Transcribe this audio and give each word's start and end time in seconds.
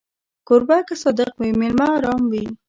کوربه 0.47 0.77
که 0.87 0.95
صادق 1.03 1.29
وي، 1.41 1.49
مېلمه 1.59 1.87
ارام 1.97 2.21
وي. 2.31 2.45